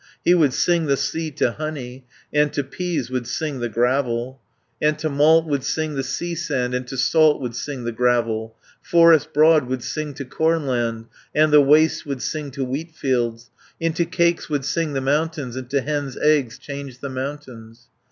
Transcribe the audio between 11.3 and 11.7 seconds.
And the